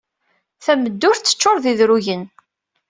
[0.65, 2.23] Tameddurt teččuṛ d idrugen.